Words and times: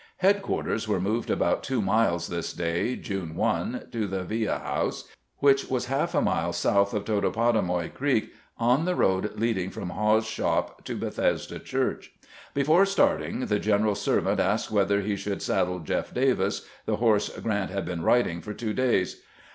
Headquarters 0.17 0.87
were 0.87 0.99
moved 0.99 1.29
about 1.29 1.61
two 1.61 1.79
miles 1.79 2.27
this 2.27 2.53
day, 2.53 2.95
June 2.95 3.35
1, 3.35 3.89
to 3.91 4.07
the 4.07 4.23
Via 4.23 4.57
House, 4.57 5.07
which 5.41 5.69
was 5.69 5.85
half 5.93 6.15
a 6.15 6.21
mile 6.23 6.53
south 6.53 6.95
of 6.95 7.05
Totopotomoy 7.05 7.93
Creek 7.93 8.33
on 8.57 8.85
the 8.85 8.95
road 8.95 9.33
leading 9.35 9.69
from 9.69 9.91
Haw's 9.91 10.25
Shop 10.25 10.83
to 10.85 10.97
Bethesda 10.97 11.59
Church. 11.59 12.13
Before 12.55 12.87
starting, 12.87 13.41
the 13.41 13.59
general's 13.59 14.01
servant 14.01 14.39
asked 14.39 14.71
whether 14.71 15.01
he 15.01 15.15
should 15.15 15.43
saddle 15.43 15.77
"Jeff 15.81 16.11
Davis," 16.15 16.67
the 16.87 16.95
horse 16.95 17.29
Grant 17.37 17.69
had 17.69 17.85
been 17.85 18.01
riding 18.01 18.41
for 18.41 18.55
two 18.55 18.73
days. 18.73 19.21